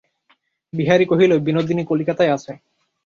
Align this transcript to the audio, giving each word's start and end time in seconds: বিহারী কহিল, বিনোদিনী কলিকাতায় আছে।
বিহারী 0.73 1.05
কহিল, 1.05 1.31
বিনোদিনী 1.39 1.83
কলিকাতায় 1.85 2.33
আছে। 2.33 2.51